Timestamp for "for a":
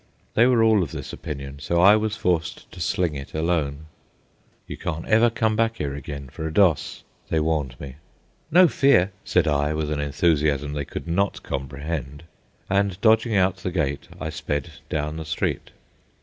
6.29-6.51